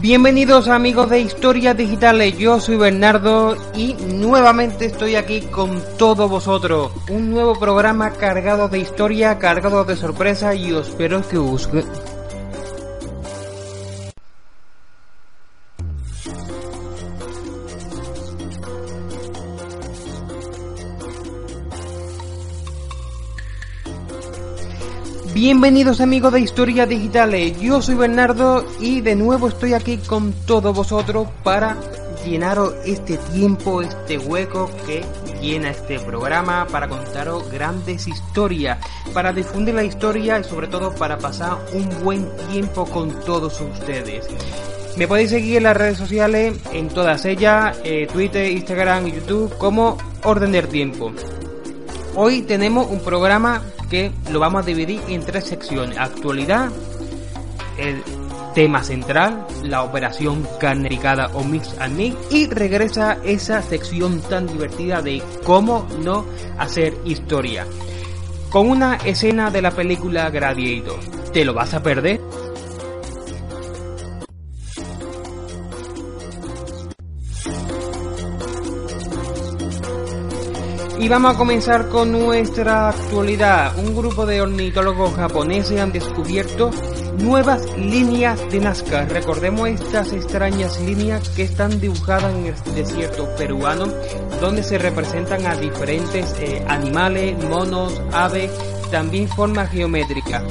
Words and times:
Bienvenidos 0.00 0.68
amigos 0.68 1.08
de 1.10 1.20
Historias 1.20 1.76
Digitales, 1.76 2.36
yo 2.38 2.60
soy 2.60 2.76
Bernardo 2.76 3.56
y 3.74 3.94
nuevamente 3.94 4.86
estoy 4.86 5.16
aquí 5.16 5.40
con 5.40 5.82
todos 5.96 6.30
vosotros. 6.30 6.92
Un 7.10 7.30
nuevo 7.30 7.58
programa 7.58 8.12
cargado 8.12 8.68
de 8.68 8.78
historia, 8.78 9.38
cargado 9.38 9.84
de 9.84 9.96
sorpresa 9.96 10.54
y 10.54 10.72
os 10.72 10.88
espero 10.88 11.26
que 11.26 11.38
os 11.38 11.68
Bienvenidos 25.46 26.00
amigos 26.00 26.32
de 26.32 26.40
Historias 26.40 26.88
Digitales, 26.88 27.60
yo 27.60 27.80
soy 27.80 27.94
Bernardo 27.94 28.66
y 28.80 29.00
de 29.00 29.14
nuevo 29.14 29.46
estoy 29.46 29.74
aquí 29.74 29.98
con 29.98 30.32
todos 30.44 30.74
vosotros 30.74 31.28
para 31.44 31.76
llenaros 32.24 32.74
este 32.84 33.16
tiempo, 33.32 33.80
este 33.80 34.18
hueco 34.18 34.68
que 34.84 35.04
llena 35.40 35.70
este 35.70 36.00
programa, 36.00 36.66
para 36.66 36.88
contaros 36.88 37.48
grandes 37.48 38.08
historias, 38.08 38.84
para 39.14 39.32
difundir 39.32 39.76
la 39.76 39.84
historia 39.84 40.40
y 40.40 40.42
sobre 40.42 40.66
todo 40.66 40.92
para 40.96 41.16
pasar 41.16 41.58
un 41.74 42.02
buen 42.02 42.28
tiempo 42.50 42.84
con 42.84 43.20
todos 43.20 43.60
ustedes. 43.60 44.26
Me 44.96 45.06
podéis 45.06 45.30
seguir 45.30 45.58
en 45.58 45.62
las 45.62 45.76
redes 45.76 45.96
sociales, 45.96 46.58
en 46.72 46.88
todas 46.88 47.24
ellas, 47.24 47.78
eh, 47.84 48.08
Twitter, 48.12 48.50
Instagram 48.50 49.06
y 49.06 49.12
YouTube, 49.12 49.56
como 49.58 49.96
Orden 50.24 50.50
del 50.50 50.66
Tiempo. 50.66 51.12
Hoy 52.18 52.40
tenemos 52.40 52.90
un 52.90 53.00
programa 53.00 53.62
que 53.90 54.10
lo 54.32 54.40
vamos 54.40 54.62
a 54.62 54.66
dividir 54.66 55.02
en 55.06 55.22
tres 55.22 55.44
secciones. 55.44 55.98
Actualidad, 55.98 56.70
el 57.76 58.02
tema 58.54 58.82
central, 58.82 59.46
la 59.62 59.82
operación 59.82 60.48
carnericada 60.58 61.26
o 61.34 61.44
mix 61.44 61.78
and 61.78 61.94
mix 61.94 62.16
y 62.30 62.46
regresa 62.46 63.18
esa 63.22 63.60
sección 63.60 64.22
tan 64.22 64.46
divertida 64.46 65.02
de 65.02 65.22
cómo 65.44 65.86
no 66.02 66.24
hacer 66.56 66.94
historia. 67.04 67.66
Con 68.48 68.70
una 68.70 68.94
escena 68.96 69.50
de 69.50 69.60
la 69.60 69.72
película 69.72 70.30
Gladiator. 70.30 70.98
¿Te 71.34 71.44
lo 71.44 71.52
vas 71.52 71.74
a 71.74 71.82
perder? 71.82 72.22
Y 81.06 81.08
vamos 81.08 81.36
a 81.36 81.38
comenzar 81.38 81.88
con 81.88 82.10
nuestra 82.10 82.88
actualidad. 82.88 83.78
Un 83.78 83.94
grupo 83.94 84.26
de 84.26 84.40
ornitólogos 84.40 85.14
japoneses 85.14 85.78
han 85.78 85.92
descubierto 85.92 86.72
nuevas 87.20 87.64
líneas 87.78 88.40
de 88.50 88.58
Nazca. 88.58 89.04
Recordemos 89.04 89.68
estas 89.68 90.12
extrañas 90.12 90.80
líneas 90.80 91.28
que 91.28 91.44
están 91.44 91.80
dibujadas 91.80 92.34
en 92.34 92.46
el 92.46 92.74
desierto 92.74 93.32
peruano, 93.36 93.86
donde 94.40 94.64
se 94.64 94.78
representan 94.78 95.46
a 95.46 95.54
diferentes 95.54 96.34
eh, 96.40 96.64
animales, 96.66 97.36
monos, 97.44 98.02
aves, 98.10 98.50
también 98.90 99.28
forma 99.28 99.64
geométrica. 99.68 100.42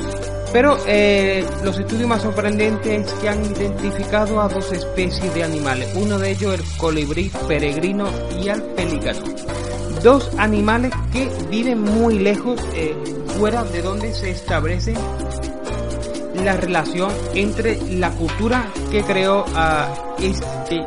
Pero 0.54 0.78
eh, 0.88 1.46
los 1.66 1.78
estudios 1.78 2.08
más 2.08 2.22
sorprendentes 2.22 3.08
es 3.08 3.14
que 3.16 3.28
han 3.28 3.44
identificado 3.44 4.40
a 4.40 4.48
dos 4.48 4.72
especies 4.72 5.34
de 5.34 5.44
animales, 5.44 5.94
uno 5.98 6.18
de 6.18 6.32
ellos 6.32 6.54
el 6.54 6.78
colibrí 6.78 7.30
peregrino 7.46 8.08
y 8.42 8.48
al 8.48 8.62
pelícano 8.62 9.20
dos 10.06 10.30
animales 10.38 10.94
que 11.12 11.28
viven 11.50 11.82
muy 11.82 12.20
lejos, 12.20 12.62
eh, 12.76 12.96
fuera 13.40 13.64
de 13.64 13.82
donde 13.82 14.14
se 14.14 14.30
establece 14.30 14.94
la 16.44 16.56
relación 16.58 17.12
entre 17.34 17.82
la 17.98 18.12
cultura 18.12 18.68
que 18.92 19.02
creó 19.02 19.46
a 19.56 20.16
este 20.20 20.86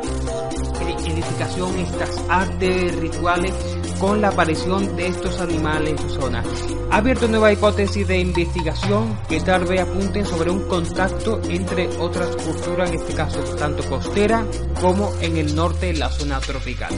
edificación, 1.05 1.77
estas 1.79 2.23
artes 2.29 2.95
rituales 2.95 3.53
con 3.99 4.21
la 4.21 4.29
aparición 4.29 4.95
de 4.95 5.07
estos 5.07 5.41
animales 5.41 5.99
en 5.99 6.09
su 6.09 6.21
zona. 6.21 6.41
Ha 6.89 6.97
abierto 6.97 7.27
nueva 7.27 7.51
hipótesis 7.51 8.07
de 8.07 8.19
investigación 8.19 9.19
que 9.27 9.41
tal 9.41 9.65
vez 9.65 9.81
apunten 9.81 10.25
sobre 10.25 10.49
un 10.49 10.65
contacto 10.69 11.41
entre 11.49 11.89
otras 11.97 12.33
culturas, 12.37 12.89
en 12.89 12.95
este 12.95 13.13
caso 13.15 13.41
tanto 13.57 13.83
costera 13.89 14.45
como 14.79 15.11
en 15.19 15.35
el 15.35 15.53
norte, 15.53 15.93
la 15.93 16.09
zona 16.09 16.39
tropical. 16.39 16.93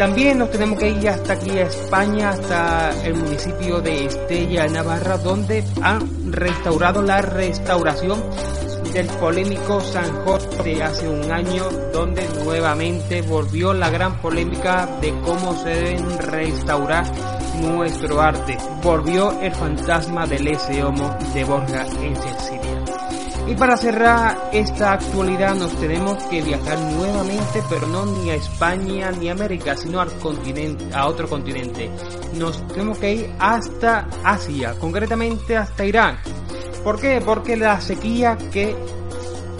También 0.00 0.38
nos 0.38 0.50
tenemos 0.50 0.78
que 0.78 0.88
ir 0.88 1.10
hasta 1.10 1.34
aquí 1.34 1.50
a 1.58 1.64
España, 1.64 2.30
hasta 2.30 3.04
el 3.04 3.16
municipio 3.16 3.82
de 3.82 4.06
Estella, 4.06 4.66
Navarra, 4.66 5.18
donde 5.18 5.62
han 5.82 6.32
restaurado 6.32 7.02
la 7.02 7.20
restauración 7.20 8.18
del 8.94 9.06
polémico 9.08 9.78
San 9.82 10.24
de 10.64 10.82
hace 10.82 11.06
un 11.06 11.30
año, 11.30 11.64
donde 11.92 12.26
nuevamente 12.42 13.20
volvió 13.20 13.74
la 13.74 13.90
gran 13.90 14.18
polémica 14.22 14.86
de 15.02 15.10
cómo 15.20 15.54
se 15.54 15.68
deben 15.68 16.18
restaurar 16.18 17.04
nuestro 17.60 18.22
arte. 18.22 18.56
Volvió 18.82 19.38
el 19.42 19.52
fantasma 19.52 20.26
del 20.26 20.48
ese 20.48 20.82
homo 20.82 21.14
de 21.34 21.44
Borja 21.44 21.84
en. 22.00 22.59
Y 23.50 23.56
para 23.56 23.76
cerrar 23.76 24.50
esta 24.52 24.92
actualidad 24.92 25.56
nos 25.56 25.74
tenemos 25.74 26.22
que 26.28 26.40
viajar 26.40 26.78
nuevamente, 26.78 27.60
pero 27.68 27.88
no 27.88 28.06
ni 28.06 28.30
a 28.30 28.36
España 28.36 29.10
ni 29.10 29.28
a 29.28 29.32
América, 29.32 29.76
sino 29.76 30.00
al 30.00 30.12
continente, 30.18 30.84
a 30.94 31.08
otro 31.08 31.28
continente. 31.28 31.90
Nos 32.34 32.64
tenemos 32.68 32.98
que 32.98 33.12
ir 33.12 33.30
hasta 33.40 34.06
Asia, 34.22 34.74
concretamente 34.78 35.56
hasta 35.56 35.84
Irán. 35.84 36.18
¿Por 36.84 37.00
qué? 37.00 37.20
Porque 37.20 37.56
la 37.56 37.80
sequía 37.80 38.38
que 38.52 38.76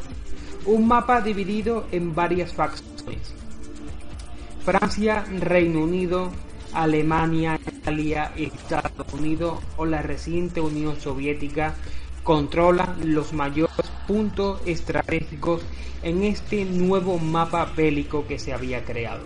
Un 0.64 0.88
mapa 0.88 1.20
dividido 1.20 1.86
en 1.92 2.14
varias 2.14 2.52
facciones. 2.52 3.34
Francia, 4.64 5.24
Reino 5.40 5.84
Unido, 5.84 6.32
Alemania, 6.72 7.58
Italia, 7.66 8.32
Estados 8.36 9.12
Unidos 9.12 9.60
o 9.76 9.86
la 9.86 10.02
reciente 10.02 10.60
Unión 10.60 11.00
Soviética 11.00 11.74
controlan 12.28 13.14
los 13.14 13.32
mayores 13.32 13.90
puntos 14.06 14.60
estratégicos 14.66 15.62
en 16.02 16.24
este 16.24 16.66
nuevo 16.66 17.18
mapa 17.18 17.72
bélico 17.74 18.26
que 18.26 18.38
se 18.38 18.52
había 18.52 18.84
creado. 18.84 19.22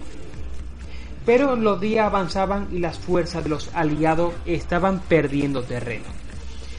Pero 1.27 1.57
los 1.57 1.81
días 1.81 2.07
avanzaban 2.07 2.69
y 2.71 2.79
las 2.79 3.01
fuerzas 3.01 3.43
de 3.43 3.51
los 3.51 3.75
aliados 3.75 4.35
estaban 4.47 5.01
perdiendo 5.01 5.65
terreno. 5.65 6.05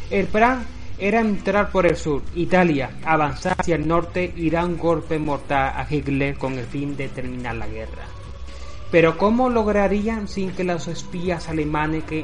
El 0.09 0.27
plan 0.27 0.65
era 0.97 1.19
entrar 1.19 1.71
por 1.71 1.85
el 1.85 1.97
sur, 1.97 2.21
Italia, 2.35 2.91
avanzar 3.03 3.57
hacia 3.59 3.75
el 3.75 3.85
norte 3.85 4.31
y 4.33 4.49
dar 4.49 4.63
un 4.63 4.77
golpe 4.77 5.19
mortal 5.19 5.73
a 5.75 5.85
Hitler 5.89 6.37
con 6.37 6.53
el 6.53 6.65
fin 6.65 6.95
de 6.95 7.09
terminar 7.09 7.55
la 7.55 7.67
guerra. 7.67 8.03
Pero 8.91 9.17
¿cómo 9.17 9.49
lograrían 9.49 10.29
sin 10.29 10.51
que 10.51 10.63
los 10.63 10.87
espías 10.87 11.49
alemanes 11.49 12.05
que 12.05 12.23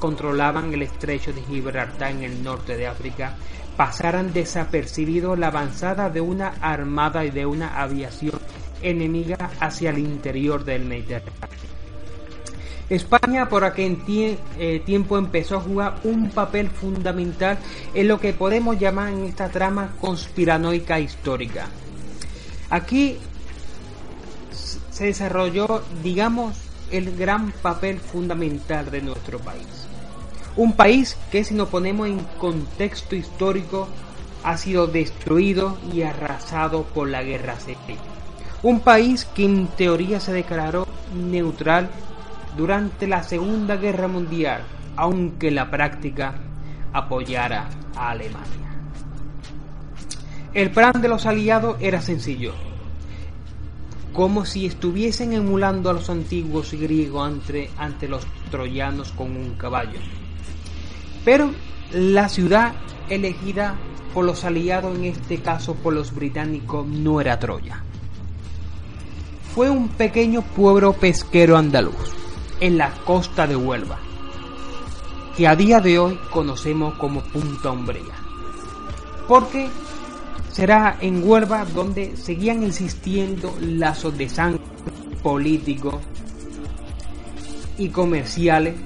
controlaban 0.00 0.74
el 0.74 0.82
estrecho 0.82 1.32
de 1.32 1.42
Gibraltar 1.42 2.10
en 2.10 2.24
el 2.24 2.42
norte 2.42 2.76
de 2.76 2.88
África 2.88 3.36
pasaran 3.76 4.32
desapercibido 4.32 5.36
la 5.36 5.46
avanzada 5.46 6.10
de 6.10 6.20
una 6.20 6.48
armada 6.60 7.24
y 7.24 7.30
de 7.30 7.46
una 7.46 7.80
aviación 7.80 8.38
enemiga 8.82 9.50
hacia 9.60 9.90
el 9.90 9.98
interior 9.98 10.64
del 10.64 10.84
Mediterráneo. 10.84 11.60
España 12.90 13.48
por 13.48 13.64
aquel 13.64 14.02
eh, 14.58 14.82
tiempo 14.84 15.16
empezó 15.16 15.56
a 15.56 15.60
jugar 15.60 16.00
un 16.02 16.30
papel 16.30 16.68
fundamental 16.68 17.56
en 17.94 18.08
lo 18.08 18.18
que 18.18 18.32
podemos 18.32 18.78
llamar 18.78 19.12
en 19.12 19.24
esta 19.24 19.48
trama 19.48 19.94
conspiranoica 20.00 20.98
histórica. 20.98 21.68
Aquí 22.68 23.16
se 24.90 25.06
desarrolló, 25.06 25.82
digamos, 26.02 26.56
el 26.90 27.16
gran 27.16 27.52
papel 27.52 28.00
fundamental 28.00 28.90
de 28.90 29.02
nuestro 29.02 29.38
país. 29.38 29.89
Un 30.56 30.74
país 30.74 31.16
que 31.30 31.44
si 31.44 31.54
nos 31.54 31.68
ponemos 31.68 32.08
en 32.08 32.18
contexto 32.38 33.16
histórico 33.16 33.88
ha 34.42 34.56
sido 34.56 34.86
destruido 34.86 35.78
y 35.92 36.02
arrasado 36.02 36.84
por 36.84 37.08
la 37.08 37.22
guerra 37.22 37.56
civil 37.56 37.98
un 38.62 38.80
país 38.80 39.24
que 39.24 39.44
en 39.44 39.68
teoría 39.68 40.20
se 40.20 40.32
declaró 40.32 40.86
neutral 41.14 41.88
durante 42.56 43.06
la 43.06 43.22
Segunda 43.22 43.76
Guerra 43.76 44.06
Mundial, 44.06 44.62
aunque 44.96 45.48
en 45.48 45.54
la 45.54 45.70
práctica 45.70 46.34
apoyara 46.92 47.68
a 47.96 48.10
Alemania. 48.10 48.48
El 50.52 50.70
plan 50.70 51.00
de 51.00 51.08
los 51.08 51.24
aliados 51.24 51.76
era 51.80 52.02
sencillo, 52.02 52.52
como 54.12 54.44
si 54.44 54.66
estuviesen 54.66 55.32
emulando 55.32 55.88
a 55.88 55.94
los 55.94 56.10
antiguos 56.10 56.72
griegos 56.72 57.26
ante, 57.26 57.70
ante 57.78 58.08
los 58.08 58.26
troyanos 58.50 59.12
con 59.12 59.36
un 59.36 59.54
caballo. 59.54 60.00
Pero 61.24 61.50
la 61.92 62.28
ciudad 62.28 62.74
elegida 63.08 63.76
por 64.14 64.24
los 64.24 64.44
aliados, 64.44 64.96
en 64.96 65.04
este 65.04 65.38
caso 65.38 65.74
por 65.74 65.92
los 65.92 66.14
británicos, 66.14 66.86
no 66.86 67.20
era 67.20 67.38
Troya 67.38 67.84
fue 69.54 69.68
un 69.68 69.88
pequeño 69.88 70.42
pueblo 70.42 70.92
pesquero 70.92 71.56
andaluz, 71.56 72.14
en 72.60 72.78
la 72.78 72.92
costa 73.04 73.48
de 73.48 73.56
Huelva, 73.56 73.98
que 75.36 75.48
a 75.48 75.56
día 75.56 75.80
de 75.80 75.98
hoy 75.98 76.18
conocemos 76.30 76.94
como 76.94 77.20
Punta 77.24 77.72
Umbría. 77.72 78.14
Porque 79.26 79.68
será 80.52 80.98
en 81.00 81.28
Huelva 81.28 81.64
donde 81.64 82.16
seguían 82.16 82.62
existiendo 82.62 83.52
lazos 83.60 84.16
de 84.16 84.28
sangre 84.28 84.62
políticos 85.20 85.96
y 87.76 87.88
comerciales 87.88 88.76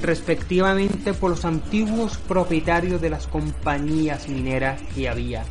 respectivamente 0.00 1.12
por 1.12 1.30
los 1.30 1.44
antiguos 1.44 2.16
propietarios 2.16 3.00
de 3.00 3.10
las 3.10 3.26
compañías 3.26 4.28
mineras 4.28 4.80
que 4.94 5.08
había 5.08 5.44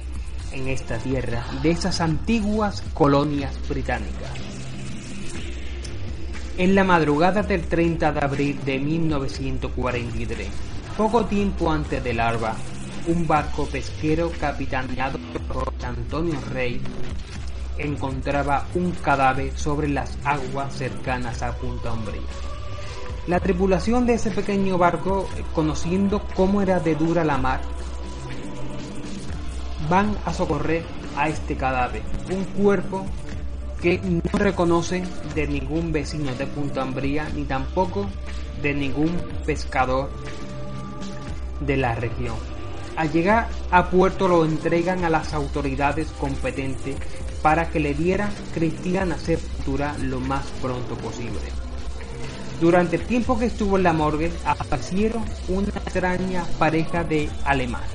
en 0.52 0.68
esta 0.68 0.98
tierra 0.98 1.46
de 1.62 1.72
esas 1.72 2.02
antiguas 2.02 2.84
colonias 2.94 3.56
británicas. 3.70 4.32
En 6.58 6.76
la 6.76 6.84
madrugada 6.84 7.44
del 7.44 7.64
30 7.68 8.12
de 8.12 8.20
abril 8.20 8.60
de 8.66 8.80
1943, 8.80 10.48
poco 10.98 11.26
tiempo 11.26 11.72
antes 11.72 12.04
del 12.04 12.20
alba, 12.20 12.56
un 13.08 13.26
barco 13.26 13.66
pesquero 13.66 14.32
capitaneado 14.40 15.18
por 15.48 15.74
Antonio 15.84 16.40
Rey 16.52 16.82
encontraba 17.78 18.68
un 18.76 18.92
cadáver 18.92 19.58
sobre 19.58 19.88
las 19.88 20.18
aguas 20.24 20.76
cercanas 20.76 21.42
a 21.42 21.54
Punta 21.54 21.94
Umbría. 21.94 22.22
La 23.28 23.40
tripulación 23.40 24.08
de 24.08 24.16
ese 24.16 24.32
pequeño 24.32 24.80
barco, 24.80 25.30
conociendo 25.54 26.24
cómo 26.36 26.62
era 26.62 26.80
de 26.80 26.96
dura 26.96 27.24
la 27.24 27.38
mar, 27.38 27.62
van 29.90 30.18
a 30.26 30.34
socorrer 30.34 30.84
a 31.16 31.30
este 31.30 31.56
cadáver, 31.56 32.02
un 32.32 32.44
cuerpo 32.46 33.06
que 33.80 34.00
no 34.00 34.40
reconocen 34.40 35.04
de 35.36 35.48
ningún 35.48 35.92
vecino 35.92 36.34
de 36.34 36.48
Punta 36.48 36.82
Ambría 36.82 37.30
ni 37.36 37.44
tampoco 37.44 38.08
de 38.62 38.74
ningún 38.74 39.12
pescador 39.46 40.10
de 41.60 41.78
la 41.78 41.94
región. 41.94 42.36
Al 42.96 43.12
llegar 43.12 43.50
a 43.70 43.90
puerto 43.90 44.28
lo 44.28 44.46
entregan 44.46 45.06
a 45.06 45.10
las 45.10 45.34
autoridades 45.34 46.08
competentes 46.20 46.96
para 47.42 47.70
que 47.70 47.80
le 47.80 47.94
dieran 47.94 48.32
cristiana 48.54 49.18
sepultura 49.18 49.96
lo 50.00 50.20
más 50.20 50.46
pronto 50.62 50.96
posible. 50.96 51.61
Durante 52.62 52.96
el 52.96 53.02
tiempo 53.08 53.40
que 53.40 53.46
estuvo 53.46 53.76
en 53.76 53.84
la 53.84 53.92
morgue 53.92 54.32
aparecieron 54.46 55.26
una 55.48 55.70
extraña 55.70 56.46
pareja 56.60 57.04
de 57.04 57.28
alemanes, 57.44 57.90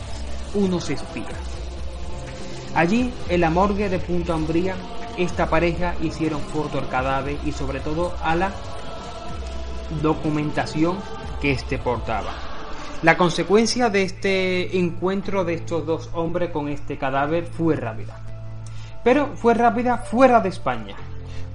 unos 0.54 0.90
espías 0.90 1.56
Allí, 2.74 3.12
en 3.28 3.40
la 3.40 3.48
morgue 3.48 3.88
de 3.88 4.00
Punta 4.00 4.34
Umbría, 4.34 4.74
esta 5.16 5.48
pareja 5.48 5.94
hicieron 6.02 6.40
foto 6.40 6.80
al 6.80 6.88
cadáver 6.88 7.38
y 7.46 7.52
sobre 7.52 7.78
todo 7.78 8.16
a 8.20 8.34
la 8.34 8.50
documentación 10.02 10.98
que 11.40 11.52
éste 11.52 11.78
portaba. 11.78 12.34
La 13.02 13.16
consecuencia 13.16 13.88
de 13.88 14.02
este 14.02 14.78
encuentro 14.78 15.44
de 15.44 15.54
estos 15.54 15.86
dos 15.86 16.10
hombres 16.12 16.50
con 16.50 16.68
este 16.68 16.98
cadáver 16.98 17.46
fue 17.46 17.76
rápida. 17.76 18.20
Pero 19.04 19.36
fue 19.36 19.54
rápida 19.54 19.98
fuera 19.98 20.40
de 20.40 20.48
España. 20.48 20.96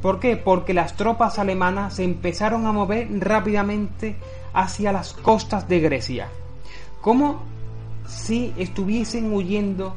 ¿Por 0.01 0.19
qué? 0.19 0.35
Porque 0.35 0.73
las 0.73 0.95
tropas 0.95 1.37
alemanas 1.37 1.95
se 1.95 2.03
empezaron 2.03 2.65
a 2.65 2.71
mover 2.71 3.07
rápidamente 3.19 4.15
hacia 4.53 4.91
las 4.91 5.13
costas 5.13 5.67
de 5.67 5.79
Grecia. 5.79 6.27
Como 7.01 7.43
si 8.07 8.53
estuviesen 8.57 9.31
huyendo 9.33 9.95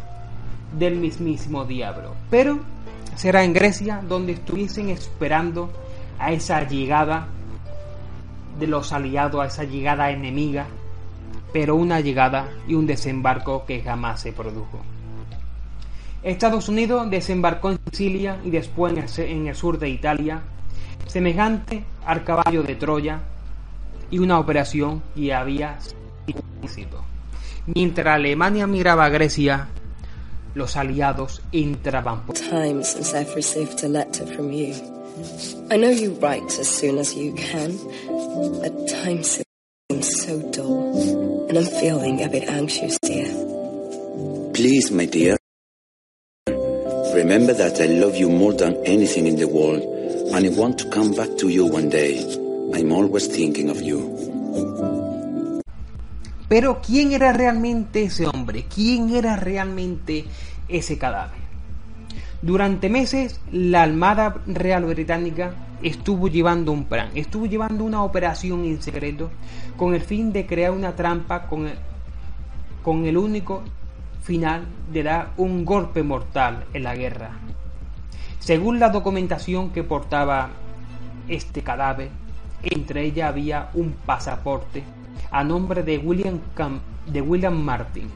del 0.78 0.96
mismísimo 0.96 1.64
diablo. 1.64 2.14
Pero 2.30 2.60
será 3.16 3.44
en 3.44 3.52
Grecia 3.52 4.02
donde 4.06 4.32
estuviesen 4.32 4.90
esperando 4.90 5.70
a 6.18 6.32
esa 6.32 6.66
llegada 6.66 7.28
de 8.58 8.66
los 8.66 8.92
aliados, 8.92 9.40
a 9.42 9.46
esa 9.46 9.64
llegada 9.64 10.10
enemiga, 10.10 10.66
pero 11.52 11.76
una 11.76 12.00
llegada 12.00 12.48
y 12.68 12.74
un 12.74 12.86
desembarco 12.86 13.64
que 13.64 13.82
jamás 13.82 14.20
se 14.20 14.32
produjo. 14.32 14.80
Estados 16.24 16.70
Unidos 16.70 17.10
desembarcó 17.10 17.70
en 17.70 17.78
Sicilia 17.90 18.40
y 18.42 18.50
después 18.50 18.94
en 19.18 19.46
el 19.46 19.54
sur 19.54 19.78
de 19.78 19.90
Italia, 19.90 20.40
semejante 21.06 21.84
al 22.06 22.24
caballo 22.24 22.62
de 22.62 22.76
Troya, 22.76 23.20
y 24.10 24.18
una 24.18 24.38
operación 24.38 25.02
que 25.14 25.34
había 25.34 25.78
sido 26.66 27.04
Mientras 27.66 28.06
Alemania 28.06 28.66
miraba 28.66 29.06
a 29.06 29.08
Grecia, 29.08 29.68
los 30.54 30.76
aliados 30.76 31.42
entraban 31.52 32.24
por... 32.24 32.36
Time 32.36 32.84
since 32.84 33.14
I've 33.14 33.34
received 33.34 33.82
a 33.84 33.88
letter 33.88 34.26
from 34.26 34.50
you. 34.50 34.74
I 35.70 35.76
know 35.76 35.90
you 35.90 36.16
write 36.20 36.58
as 36.60 36.68
soon 36.68 36.98
as 36.98 37.14
you 37.14 37.34
can, 37.34 37.76
but 38.60 38.72
time 38.88 39.22
seems 39.22 40.22
so 40.22 40.38
dull, 40.50 41.48
and 41.48 41.58
I'm 41.58 41.66
feeling 41.66 42.22
a 42.22 42.28
bit 42.28 42.48
anxious, 42.48 42.98
dear. 43.00 43.28
Please, 44.52 44.90
my 44.90 45.06
dear, 45.06 45.36
remember 47.14 47.54
that 47.54 47.80
I 47.80 47.86
love 47.86 48.16
you 48.16 48.28
more 48.28 48.52
than 48.52 48.76
anything 48.84 49.26
in 49.26 49.36
the 49.36 49.46
world, 49.46 49.82
and 50.34 50.44
I 50.44 50.48
want 50.50 50.78
to 50.78 50.90
come 50.90 51.12
back 51.14 51.36
to 51.38 51.48
you 51.48 51.64
one 51.64 51.88
day. 51.88 52.18
I'm 52.74 52.92
always 52.92 53.28
thinking 53.28 53.70
of 53.70 53.80
you. 53.80 54.10
Pero 56.48 56.80
¿quién 56.84 57.12
era 57.12 57.32
realmente 57.32 58.02
ese 58.02 58.26
hombre? 58.26 58.66
¿Quién 58.72 59.14
era 59.14 59.36
realmente 59.36 60.24
ese 60.68 60.98
cadáver? 60.98 61.38
Durante 62.42 62.90
meses, 62.90 63.40
la 63.50 63.82
Armada 63.82 64.42
Real 64.46 64.84
Británica 64.84 65.54
estuvo 65.82 66.28
llevando 66.28 66.72
un 66.72 66.84
plan, 66.84 67.10
estuvo 67.14 67.46
llevando 67.46 67.84
una 67.84 68.02
operación 68.02 68.64
en 68.64 68.82
secreto 68.82 69.30
con 69.76 69.94
el 69.94 70.02
fin 70.02 70.32
de 70.32 70.46
crear 70.46 70.72
una 70.72 70.94
trampa 70.94 71.46
con 71.46 71.66
el, 71.66 71.74
con 72.82 73.06
el 73.06 73.16
único 73.16 73.62
final 74.24 74.64
de 74.90 75.02
dar 75.02 75.32
un 75.36 75.66
golpe 75.66 76.02
mortal 76.02 76.64
en 76.72 76.82
la 76.82 76.96
guerra. 76.96 77.32
Según 78.40 78.80
la 78.80 78.88
documentación 78.88 79.70
que 79.70 79.84
portaba 79.84 80.48
este 81.28 81.62
cadáver, 81.62 82.10
entre 82.62 83.04
ella 83.04 83.28
había 83.28 83.68
un 83.74 83.92
pasaporte 83.92 84.82
a 85.30 85.44
nombre 85.44 85.82
de 85.82 85.98
William, 85.98 86.40
de 87.06 87.20
William 87.20 87.54
Martin. 87.54 88.10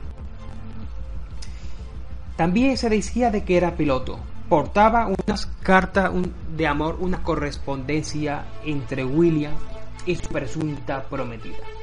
También 2.37 2.79
se 2.79 2.88
decía 2.88 3.31
de 3.31 3.45
que 3.45 3.59
era 3.59 3.77
piloto. 3.77 4.19
Portaba 4.49 5.09
unas 5.09 5.45
cartas 5.62 6.11
de 6.57 6.67
amor, 6.67 6.97
una 7.00 7.23
correspondencia 7.23 8.45
entre 8.65 9.05
William 9.05 9.53
y 10.07 10.15
su 10.15 10.29
presunta 10.29 11.03
prometida. 11.03 11.78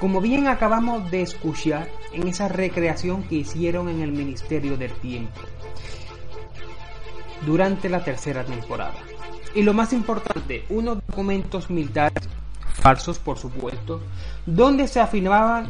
Como 0.00 0.20
bien 0.20 0.46
acabamos 0.46 1.10
de 1.10 1.22
escuchar 1.22 1.88
en 2.12 2.28
esa 2.28 2.46
recreación 2.46 3.24
que 3.24 3.34
hicieron 3.34 3.88
en 3.88 4.00
el 4.00 4.12
Ministerio 4.12 4.76
del 4.76 4.92
Tiempo 4.92 5.40
durante 7.44 7.88
la 7.88 8.04
tercera 8.04 8.44
temporada. 8.44 8.94
Y 9.56 9.62
lo 9.62 9.74
más 9.74 9.92
importante, 9.92 10.64
unos 10.68 10.98
documentos 11.04 11.68
militares 11.68 12.28
falsos, 12.74 13.18
por 13.18 13.38
supuesto, 13.38 14.00
donde 14.46 14.86
se 14.86 15.00
afirmaba 15.00 15.64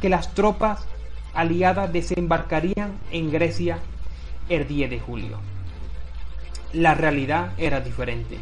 que 0.00 0.08
las 0.08 0.34
tropas 0.34 0.84
aliadas 1.32 1.92
desembarcarían 1.92 2.98
en 3.12 3.30
Grecia 3.30 3.78
el 4.48 4.66
10 4.66 4.90
de 4.90 4.98
julio. 4.98 5.38
La 6.72 6.94
realidad 6.94 7.52
era 7.58 7.80
diferente. 7.80 8.38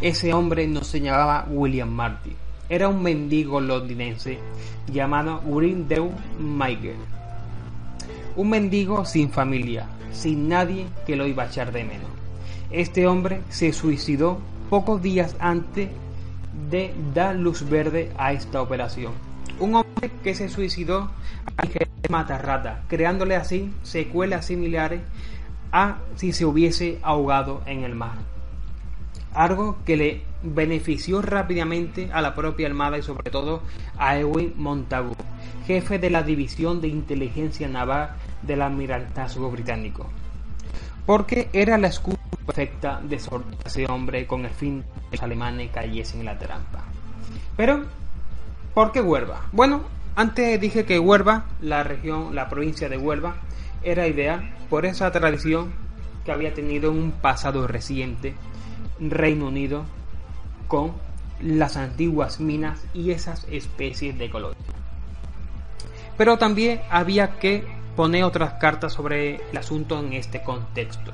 Ese 0.00 0.32
hombre 0.32 0.66
nos 0.66 0.86
señalaba 0.86 1.46
William 1.48 1.90
Martin. 1.90 2.36
Era 2.72 2.88
un 2.88 3.02
mendigo 3.02 3.60
londinense 3.60 4.38
llamado 4.90 5.42
Grindel 5.44 6.08
Michael. 6.38 6.96
Un 8.34 8.48
mendigo 8.48 9.04
sin 9.04 9.28
familia, 9.28 9.88
sin 10.10 10.48
nadie 10.48 10.86
que 11.04 11.14
lo 11.14 11.26
iba 11.26 11.42
a 11.42 11.48
echar 11.48 11.70
de 11.70 11.84
menos. 11.84 12.08
Este 12.70 13.06
hombre 13.06 13.42
se 13.50 13.74
suicidó 13.74 14.38
pocos 14.70 15.02
días 15.02 15.36
antes 15.38 15.90
de 16.70 16.94
dar 17.12 17.36
luz 17.36 17.68
verde 17.68 18.10
a 18.16 18.32
esta 18.32 18.62
operación. 18.62 19.12
Un 19.60 19.74
hombre 19.74 20.10
que 20.24 20.34
se 20.34 20.48
suicidó 20.48 21.10
a 21.58 21.64
matarrata, 22.08 22.84
creándole 22.88 23.36
así 23.36 23.70
secuelas 23.82 24.46
similares 24.46 25.02
a 25.72 25.98
si 26.16 26.32
se 26.32 26.46
hubiese 26.46 26.98
ahogado 27.02 27.60
en 27.66 27.84
el 27.84 27.94
mar. 27.94 28.32
Algo 29.34 29.78
que 29.84 29.96
le 29.96 30.22
benefició 30.42 31.22
rápidamente 31.22 32.10
a 32.12 32.20
la 32.20 32.34
propia 32.34 32.66
Armada 32.66 32.98
y 32.98 33.02
sobre 33.02 33.30
todo 33.30 33.62
a 33.96 34.18
Edwin 34.18 34.54
Montagu, 34.56 35.14
jefe 35.66 35.98
de 35.98 36.10
la 36.10 36.22
División 36.22 36.80
de 36.80 36.88
Inteligencia 36.88 37.68
Naval 37.68 38.10
del 38.42 38.62
Almirantazgo 38.62 39.50
Británico. 39.50 40.08
Porque 41.06 41.48
era 41.52 41.78
la 41.78 41.88
excusa 41.88 42.18
perfecta 42.46 43.00
de 43.02 43.18
soltar 43.18 43.54
a 43.64 43.68
ese 43.68 43.86
hombre 43.86 44.26
con 44.26 44.44
el 44.44 44.50
fin 44.50 44.80
de 44.80 44.86
que 45.10 45.16
los 45.16 45.22
alemanes 45.22 45.70
cayesen 45.72 46.20
en 46.20 46.26
la 46.26 46.38
trampa. 46.38 46.84
Pero, 47.56 47.84
¿por 48.74 48.92
qué 48.92 49.00
Huelva? 49.00 49.46
Bueno, 49.52 49.82
antes 50.14 50.60
dije 50.60 50.84
que 50.84 50.98
Huelva, 50.98 51.46
la 51.60 51.82
región, 51.84 52.34
la 52.34 52.48
provincia 52.48 52.88
de 52.88 52.98
Huelva, 52.98 53.36
era 53.82 54.06
ideal 54.06 54.54
por 54.68 54.86
esa 54.86 55.10
tradición 55.10 55.72
que 56.24 56.32
había 56.32 56.54
tenido 56.54 56.92
un 56.92 57.12
pasado 57.12 57.66
reciente 57.66 58.34
Reino 59.10 59.48
Unido 59.48 59.84
con 60.68 60.92
las 61.40 61.76
antiguas 61.76 62.40
minas 62.40 62.84
y 62.94 63.10
esas 63.10 63.46
especies 63.50 64.18
de 64.18 64.30
color. 64.30 64.54
Pero 66.16 66.38
también 66.38 66.80
había 66.90 67.38
que 67.38 67.64
poner 67.96 68.24
otras 68.24 68.54
cartas 68.54 68.92
sobre 68.92 69.40
el 69.50 69.56
asunto 69.56 69.98
en 69.98 70.12
este 70.12 70.42
contexto 70.42 71.12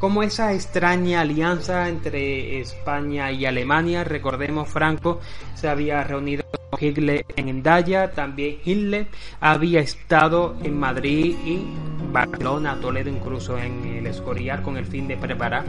como 0.00 0.22
esa 0.22 0.52
extraña 0.54 1.20
alianza 1.22 1.88
entre 1.88 2.60
España 2.60 3.32
y 3.32 3.46
Alemania. 3.46 4.04
Recordemos, 4.04 4.68
Franco 4.68 5.20
se 5.54 5.68
había 5.68 6.04
reunido 6.04 6.44
con 6.70 6.78
Hitler 6.80 7.24
en 7.36 7.48
Endaya, 7.48 8.12
también 8.12 8.58
Hitler 8.64 9.08
había 9.40 9.80
estado 9.80 10.56
en 10.62 10.78
Madrid 10.78 11.36
y 11.44 11.64
Barcelona, 12.12 12.78
Toledo, 12.80 13.10
incluso 13.10 13.58
en 13.58 13.84
el 13.84 14.06
Escorial, 14.06 14.62
con 14.62 14.76
el 14.76 14.86
fin 14.86 15.08
de 15.08 15.16
preparar 15.16 15.64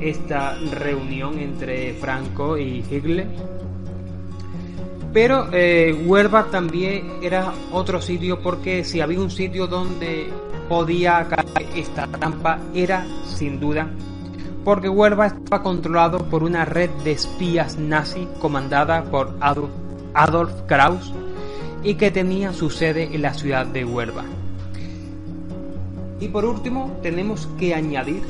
esta 0.00 0.56
reunión 0.72 1.38
entre 1.38 1.94
Franco 1.94 2.56
y 2.56 2.84
Hitler. 2.90 3.26
Pero 5.12 5.48
eh, 5.52 5.92
Huelva 6.06 6.46
también 6.50 7.14
era 7.22 7.52
otro 7.72 8.00
sitio 8.00 8.40
porque 8.40 8.84
si 8.84 9.00
había 9.00 9.20
un 9.20 9.30
sitio 9.30 9.66
donde 9.66 10.28
podía 10.68 11.26
caer 11.26 11.66
esta 11.74 12.06
trampa 12.06 12.60
era, 12.74 13.04
sin 13.24 13.58
duda, 13.58 13.90
porque 14.64 14.88
Huelva 14.88 15.26
estaba 15.26 15.64
controlado 15.64 16.18
por 16.30 16.44
una 16.44 16.64
red 16.64 16.90
de 17.02 17.12
espías 17.12 17.76
nazi 17.76 18.28
comandada 18.40 19.02
por 19.04 19.34
Adolf, 19.40 19.70
Adolf 20.14 20.52
Kraus 20.66 21.12
y 21.82 21.94
que 21.94 22.12
tenía 22.12 22.52
su 22.52 22.70
sede 22.70 23.08
en 23.12 23.22
la 23.22 23.34
ciudad 23.34 23.66
de 23.66 23.84
Huelva. 23.84 24.24
Y 26.20 26.28
por 26.28 26.44
último, 26.44 26.98
tenemos 27.02 27.48
que 27.58 27.74
añadir 27.74 28.22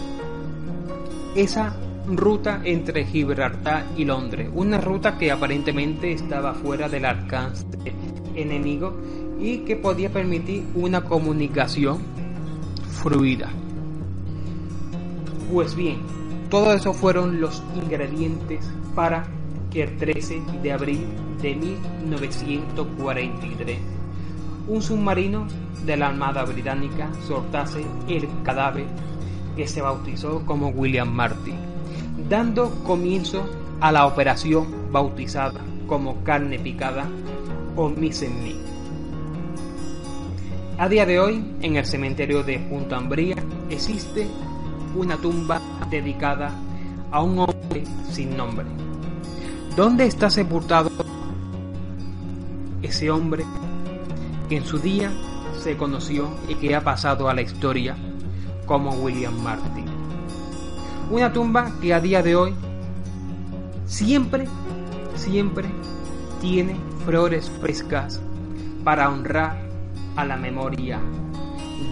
esa 1.34 1.76
ruta 2.06 2.60
entre 2.64 3.04
Gibraltar 3.04 3.84
y 3.96 4.04
Londres, 4.04 4.48
una 4.54 4.80
ruta 4.80 5.18
que 5.18 5.30
aparentemente 5.30 6.12
estaba 6.12 6.54
fuera 6.54 6.88
del 6.88 7.04
alcance 7.04 7.66
enemigo 8.34 8.96
y 9.40 9.58
que 9.58 9.76
podía 9.76 10.10
permitir 10.10 10.64
una 10.74 11.02
comunicación 11.02 11.98
fluida. 13.02 13.50
Pues 15.52 15.74
bien, 15.74 15.98
todo 16.48 16.72
eso 16.74 16.92
fueron 16.92 17.40
los 17.40 17.62
ingredientes 17.74 18.68
para 18.94 19.26
que 19.70 19.82
el 19.84 19.96
13 19.96 20.42
de 20.62 20.72
abril 20.72 21.06
de 21.40 21.54
1943 21.54 23.78
un 24.70 24.80
submarino 24.80 25.46
de 25.84 25.96
la 25.96 26.08
Armada 26.08 26.44
Británica 26.44 27.10
soltase 27.26 27.84
el 28.08 28.28
cadáver 28.44 28.86
que 29.56 29.66
se 29.66 29.82
bautizó 29.82 30.46
como 30.46 30.68
William 30.68 31.08
Martin, 31.08 31.56
dando 32.28 32.70
comienzo 32.84 33.44
a 33.80 33.90
la 33.90 34.06
operación 34.06 34.92
bautizada 34.92 35.60
como 35.88 36.22
carne 36.22 36.58
picada 36.60 37.08
o 37.74 37.88
Mise 37.88 38.30
a 40.78 40.88
día 40.88 41.04
de 41.04 41.20
hoy, 41.20 41.44
en 41.60 41.76
el 41.76 41.84
cementerio 41.84 42.42
de 42.42 42.58
Punta 42.58 42.96
Ambría 42.96 43.36
existe 43.68 44.26
una 44.96 45.18
tumba 45.18 45.60
dedicada 45.90 46.54
a 47.10 47.22
un 47.22 47.40
hombre 47.40 47.84
sin 48.10 48.34
nombre. 48.34 48.64
¿Dónde 49.76 50.06
está 50.06 50.30
sepultado 50.30 50.90
ese 52.80 53.10
hombre 53.10 53.44
que 54.50 54.56
en 54.56 54.66
su 54.66 54.80
día 54.80 55.12
se 55.56 55.76
conoció 55.76 56.28
y 56.48 56.56
que 56.56 56.74
ha 56.74 56.82
pasado 56.82 57.28
a 57.30 57.34
la 57.34 57.40
historia 57.40 57.96
como 58.66 58.90
William 58.90 59.40
Martin? 59.40 59.84
Una 61.08 61.32
tumba 61.32 61.72
que 61.80 61.94
a 61.94 62.00
día 62.00 62.20
de 62.20 62.34
hoy 62.34 62.54
siempre, 63.86 64.48
siempre 65.14 65.68
tiene 66.40 66.74
flores 67.06 67.48
frescas 67.60 68.20
para 68.82 69.08
honrar 69.08 69.56
a 70.16 70.24
la 70.24 70.36
memoria 70.36 71.00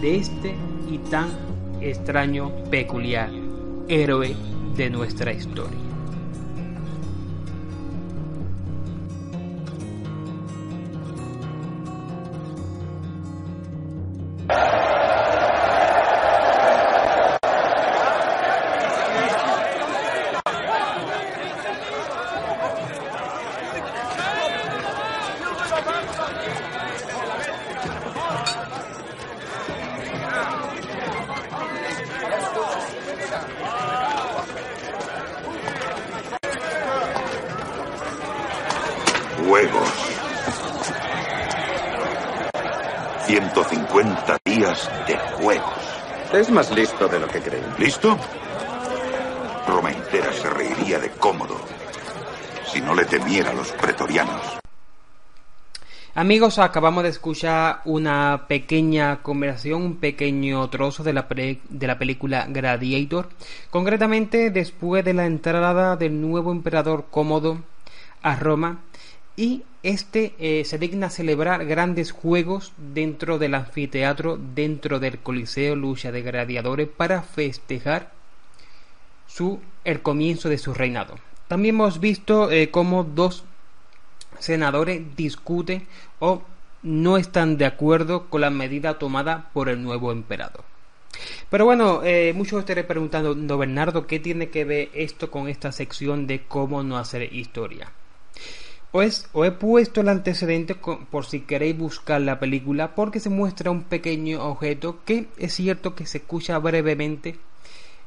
de 0.01 0.17
este 0.17 0.53
y 0.91 0.97
tan 0.97 1.29
extraño, 1.79 2.51
peculiar 2.69 3.29
héroe 3.87 4.35
de 4.75 4.89
nuestra 4.89 5.31
historia. 5.31 5.88
Es 46.33 46.51
más 46.51 46.69
listo 46.69 47.07
de 47.07 47.19
lo 47.19 47.27
que 47.27 47.41
creen. 47.41 47.65
¿Listo? 47.79 48.15
Roma 49.67 49.91
entera 49.91 50.31
se 50.31 50.49
reiría 50.49 50.99
de 50.99 51.09
cómodo 51.11 51.59
si 52.71 52.81
no 52.81 52.93
le 52.93 53.05
temiera 53.05 53.49
a 53.49 53.53
los 53.53 53.71
pretorianos. 53.71 54.59
Amigos, 56.13 56.59
acabamos 56.59 57.03
de 57.03 57.09
escuchar 57.09 57.81
una 57.85 58.45
pequeña 58.47 59.23
conversación, 59.23 59.81
un 59.81 59.95
pequeño 59.95 60.69
trozo 60.69 61.03
de 61.03 61.13
la, 61.13 61.27
de 61.29 61.87
la 61.87 61.97
película 61.97 62.45
Gladiator, 62.47 63.29
concretamente 63.71 64.51
después 64.51 65.03
de 65.03 65.13
la 65.13 65.25
entrada 65.25 65.95
del 65.95 66.21
nuevo 66.21 66.51
emperador 66.51 67.05
cómodo 67.09 67.59
a 68.21 68.35
Roma 68.35 68.79
y 69.39 69.63
este 69.83 70.33
eh, 70.37 70.65
se 70.65 70.77
digna 70.77 71.07
a 71.07 71.09
celebrar 71.09 71.65
grandes 71.65 72.11
juegos 72.11 72.73
dentro 72.75 73.39
del 73.39 73.55
anfiteatro, 73.55 74.37
dentro 74.37 74.99
del 74.99 75.19
Coliseo 75.19 75.77
Lucha 75.77 76.11
de 76.11 76.21
Gladiadores 76.23 76.89
para 76.89 77.21
festejar 77.21 78.11
su, 79.27 79.61
el 79.85 80.01
comienzo 80.01 80.49
de 80.49 80.57
su 80.57 80.73
reinado. 80.73 81.15
También 81.47 81.75
hemos 81.75 82.01
visto 82.01 82.51
eh, 82.51 82.69
cómo 82.69 83.05
dos 83.05 83.45
senadores 84.39 85.15
discuten 85.15 85.87
o 86.19 86.41
no 86.83 87.15
están 87.15 87.57
de 87.57 87.65
acuerdo 87.65 88.25
con 88.25 88.41
la 88.41 88.49
medida 88.49 88.99
tomada 88.99 89.51
por 89.53 89.69
el 89.69 89.81
nuevo 89.81 90.11
emperador. 90.11 90.65
Pero 91.49 91.63
bueno, 91.63 92.01
eh, 92.03 92.33
muchos 92.35 92.59
estaréis 92.59 92.87
preguntando, 92.87 93.35
no 93.35 93.57
Bernardo, 93.57 94.05
¿qué 94.05 94.19
tiene 94.19 94.49
que 94.49 94.65
ver 94.65 94.89
esto 94.93 95.31
con 95.31 95.47
esta 95.47 95.71
sección 95.71 96.27
de 96.27 96.41
cómo 96.43 96.83
no 96.83 96.97
hacer 96.97 97.33
historia? 97.33 97.89
Pues 98.91 99.29
os 99.33 99.45
he 99.45 99.51
puesto 99.51 100.01
el 100.01 100.09
antecedente 100.09 100.73
por 100.73 101.25
si 101.25 101.41
queréis 101.41 101.77
buscar 101.77 102.21
la 102.21 102.39
película 102.39 102.95
porque 102.95 103.19
se 103.19 103.29
muestra 103.29 103.69
un 103.69 103.83
pequeño 103.83 104.43
objeto 104.43 105.03
que 105.05 105.27
es 105.37 105.53
cierto 105.53 105.93
que 105.93 106.07
se 106.07 106.17
escucha 106.17 106.57
brevemente 106.57 107.35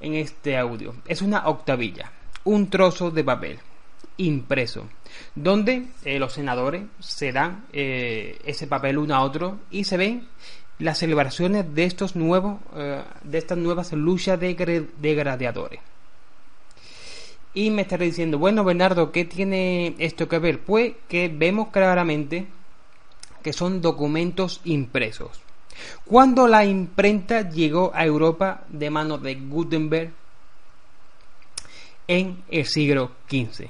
en 0.00 0.14
este 0.14 0.58
audio. 0.58 0.94
Es 1.06 1.22
una 1.22 1.46
octavilla, 1.46 2.10
un 2.42 2.68
trozo 2.68 3.12
de 3.12 3.22
papel 3.22 3.58
impreso, 4.16 4.88
donde 5.36 5.86
eh, 6.04 6.18
los 6.18 6.32
senadores 6.32 6.82
se 6.98 7.30
dan 7.30 7.64
eh, 7.72 8.38
ese 8.44 8.66
papel 8.66 8.98
uno 8.98 9.14
a 9.14 9.22
otro 9.22 9.60
y 9.70 9.84
se 9.84 9.96
ven 9.96 10.26
las 10.80 10.98
celebraciones 10.98 11.72
de 11.74 11.84
estos 11.84 12.16
nuevos, 12.16 12.60
eh, 12.74 13.02
de 13.22 13.38
estas 13.38 13.58
nuevas 13.58 13.92
luchas 13.92 14.40
de. 14.40 14.56
Y 17.54 17.70
me 17.70 17.82
estaré 17.82 18.06
diciendo, 18.06 18.38
bueno 18.38 18.64
Bernardo, 18.64 19.12
¿qué 19.12 19.24
tiene 19.24 19.94
esto 19.98 20.28
que 20.28 20.38
ver? 20.38 20.60
Pues 20.60 20.94
que 21.08 21.28
vemos 21.28 21.68
claramente 21.68 22.46
que 23.42 23.52
son 23.52 23.80
documentos 23.82 24.60
impresos. 24.64 25.40
Cuando 26.04 26.46
la 26.46 26.64
imprenta 26.64 27.50
llegó 27.50 27.92
a 27.94 28.04
Europa 28.04 28.64
de 28.68 28.90
manos 28.90 29.22
de 29.22 29.34
Gutenberg 29.34 30.12
en 32.08 32.42
el 32.50 32.66
siglo 32.66 33.12
XV. 33.28 33.68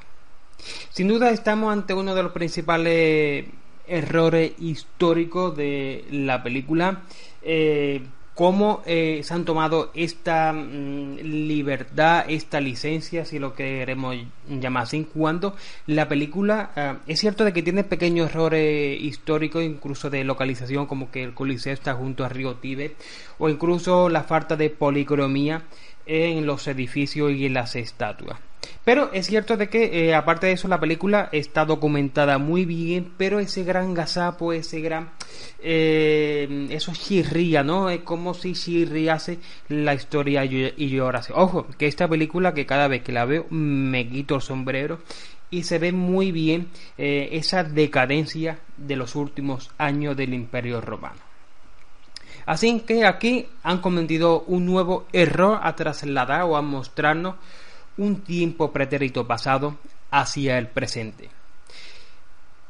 Sin 0.91 1.09
duda 1.09 1.31
estamos 1.31 1.73
ante 1.73 1.95
uno 1.95 2.15
de 2.15 2.23
los 2.23 2.33
principales 2.33 3.47
errores 3.87 4.53
históricos 4.59 5.57
de 5.57 6.05
la 6.11 6.43
película. 6.43 7.03
Eh, 7.43 8.03
cómo 8.35 8.83
eh, 8.87 9.21
se 9.23 9.35
han 9.35 9.45
tomado 9.45 9.91
esta 9.95 10.53
mm, 10.53 11.17
libertad, 11.17 12.25
esta 12.29 12.61
licencia, 12.61 13.25
si 13.25 13.39
lo 13.39 13.55
queremos 13.55 14.17
llamar 14.49 14.85
así, 14.85 15.07
cuando 15.13 15.55
la 15.87 16.09
película 16.09 16.71
eh, 16.75 16.95
es 17.07 17.21
cierto 17.21 17.45
de 17.45 17.53
que 17.53 17.63
tiene 17.63 17.85
pequeños 17.85 18.31
errores 18.31 19.01
históricos, 19.01 19.63
incluso 19.63 20.11
de 20.11 20.25
localización, 20.25 20.87
como 20.87 21.11
que 21.11 21.23
el 21.23 21.35
Coliseo 21.35 21.73
está 21.73 21.95
junto 21.95 22.25
a 22.25 22.29
Río 22.29 22.55
Tíbet, 22.57 22.97
o 23.39 23.49
incluso 23.49 24.09
la 24.09 24.23
falta 24.25 24.57
de 24.57 24.71
policromía 24.71 25.63
en 26.07 26.47
los 26.47 26.67
edificios 26.67 27.33
y 27.33 27.47
en 27.47 27.55
las 27.55 27.77
estatuas. 27.77 28.39
Pero 28.85 29.13
es 29.13 29.27
cierto 29.27 29.57
de 29.57 29.69
que, 29.69 30.09
eh, 30.09 30.15
aparte 30.15 30.49
de 30.49 30.55
eso, 30.55 30.67
la 30.67 30.81
película 30.81 31.29
está 31.31 31.65
documentada 31.65 32.39
muy 32.39 32.65
bien, 32.65 33.13
pero 33.17 33.39
ese 33.39 33.63
gran 33.63 33.95
gazapo, 33.95 34.53
ese 34.53 34.81
gran... 34.81 35.11
Eh, 35.61 36.67
eso 36.71 36.93
chirría, 36.93 37.63
¿no? 37.63 37.91
Es 37.91 38.01
como 38.01 38.35
si 38.35 38.55
chirriase 38.55 39.39
la 39.69 39.95
historia 39.95 40.45
y 40.45 40.89
llorase. 40.89 41.33
Ojo, 41.33 41.69
que 41.79 41.87
esta 41.87 42.09
película, 42.09 42.55
que 42.55 42.67
cada 42.67 42.89
vez 42.89 43.03
que 43.03 43.13
la 43.13 43.25
veo, 43.25 43.47
me 43.51 44.09
quito 44.09 44.35
el 44.35 44.43
sombrero 44.43 44.99
y 45.53 45.63
se 45.63 45.79
ve 45.79 45.93
muy 45.93 46.33
bien 46.33 46.69
eh, 46.99 47.29
esa 47.33 47.63
decadencia 47.63 48.59
de 48.77 48.97
los 48.97 49.15
últimos 49.15 49.71
años 49.79 50.17
del 50.17 50.35
Imperio 50.35 50.81
Romano. 50.81 51.21
Así 52.47 52.81
que 52.81 53.05
aquí 53.05 53.47
han 53.63 53.79
cometido 53.79 54.41
un 54.49 54.67
nuevo 54.67 55.07
error 55.13 55.61
a 55.63 55.77
trasladar 55.77 56.43
o 56.43 56.57
a 56.57 56.63
mostrarnos 56.63 57.37
un 57.97 58.23
tiempo 58.23 58.73
pretérito 58.73 59.27
pasado 59.27 59.79
hacia 60.11 60.59
el 60.59 60.69
presente. 60.69 61.31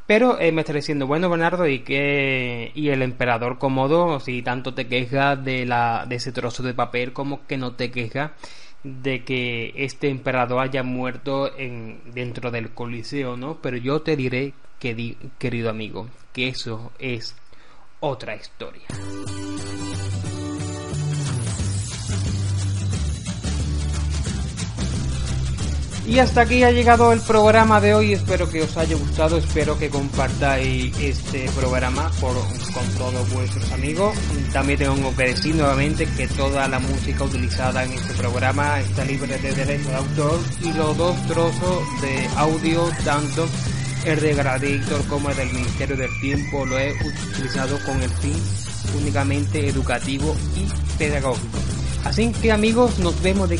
Pero 0.07 0.39
eh, 0.41 0.53
me 0.53 0.63
está 0.63 0.73
diciendo, 0.73 1.07
bueno 1.07 1.31
Bernardo, 1.31 1.67
¿y 1.67 1.81
que 1.81 2.73
y 2.75 2.89
el 2.89 3.03
emperador 3.03 3.59
cómodo, 3.59 4.21
si 4.21 4.43
tanto 4.43 4.75
te 4.75 4.87
quejas 4.89 5.43
de, 5.45 5.65
la, 5.65 6.05
de 6.09 6.17
ese 6.17 6.33
trozo 6.33 6.63
de 6.63 6.75
papel, 6.75 7.13
como 7.13 7.47
que 7.47 7.57
no 7.57 7.75
te 7.75 7.91
quejas 7.91 8.33
de 8.83 9.23
que 9.25 9.73
este 9.77 10.09
emperador 10.09 10.61
haya 10.61 10.83
muerto 10.83 11.57
en, 11.57 12.01
dentro 12.13 12.51
del 12.51 12.73
Coliseo, 12.73 13.37
¿no? 13.37 13.59
Pero 13.63 13.77
yo 13.77 14.03
te 14.03 14.17
diré, 14.17 14.55
que, 14.83 15.17
querido 15.39 15.71
amigo, 15.71 16.09
que 16.33 16.49
eso 16.49 16.91
es 16.99 17.37
otra 18.01 18.35
historia. 18.35 18.83
Y 26.05 26.19
hasta 26.19 26.43
aquí 26.43 26.65
ha 26.65 26.71
llegado 26.73 27.12
el 27.12 27.21
programa 27.21 27.81
de 27.81 27.95
hoy. 27.95 28.12
Espero 28.12 28.49
que 28.49 28.62
os 28.62 28.77
haya 28.77 28.97
gustado. 28.97 29.38
Espero 29.38 29.79
que 29.79 29.88
compartáis 29.88 30.97
este 30.99 31.49
programa 31.57 32.11
con 32.21 32.87
todos 32.99 33.33
vuestros 33.33 33.71
amigos. 33.73 34.17
También 34.53 34.81
tengo 34.81 35.17
que 35.17 35.25
decir 35.25 35.55
nuevamente 35.55 36.07
que 36.17 36.27
toda 36.29 36.67
la 36.67 36.81
música 36.81 37.25
utilizada 37.25 37.85
en 37.85 37.93
este 37.93 38.15
programa 38.15 38.81
está 38.81 39.05
libre 39.05 39.38
de 39.38 39.53
derecho 39.53 39.88
de 39.91 39.97
autor 39.97 40.41
y 40.62 40.73
los 40.73 40.97
dos 40.97 41.27
trozos 41.29 42.01
de 42.03 42.29
audio, 42.37 42.91
tanto 43.05 43.47
el 44.05 44.21
de 44.21 44.35
Gradator 44.35 45.07
como 45.09 45.31
el 45.31 45.37
del 45.37 45.53
Ministerio 45.53 45.97
del 45.97 46.11
Tiempo, 46.21 46.67
lo 46.67 46.79
he 46.79 46.93
utilizado 47.31 47.79
con 47.85 48.03
el 48.03 48.11
fin 48.11 48.35
únicamente 49.01 49.69
educativo 49.69 50.35
y 50.57 50.99
pedagógico. 50.99 51.72
Así 52.05 52.33
que 52.33 52.53
amigos, 52.53 52.99
nos 52.99 53.21
vemos 53.23 53.49
de 53.49 53.59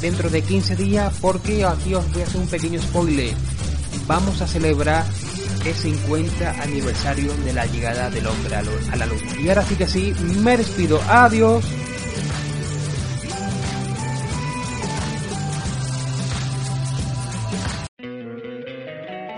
dentro 0.00 0.30
de 0.30 0.42
15 0.42 0.76
días 0.76 1.12
porque 1.20 1.64
aquí 1.64 1.94
os 1.94 2.10
voy 2.12 2.22
a 2.22 2.24
hacer 2.24 2.40
un 2.40 2.48
pequeño 2.48 2.80
spoiler. 2.80 3.34
Vamos 4.06 4.40
a 4.40 4.46
celebrar 4.46 5.04
el 5.64 5.74
50 5.74 6.62
aniversario 6.62 7.32
de 7.44 7.52
la 7.52 7.66
llegada 7.66 8.10
del 8.10 8.26
hombre 8.26 8.56
a 8.56 8.62
la 8.96 9.06
luna. 9.06 9.40
Y 9.40 9.48
ahora 9.48 9.62
sí 9.62 9.76
que 9.76 9.86
sí, 9.86 10.12
me 10.40 10.56
despido. 10.56 11.00
Adiós. 11.08 11.64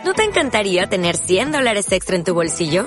¿No 0.04 0.14
te 0.14 0.22
encantaría 0.22 0.86
tener 0.86 1.16
100 1.16 1.52
dólares 1.52 1.90
extra 1.90 2.16
en 2.16 2.24
tu 2.24 2.34
bolsillo? 2.34 2.86